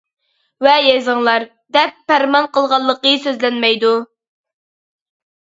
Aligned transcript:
ۋە 0.67 0.71
يېزىڭلار، 0.85 1.45
دەپ 1.77 1.99
پەرمان 2.13 2.49
قىلغانلىقى 2.57 3.13
سۆزلەنمەيدۇ. 3.27 3.93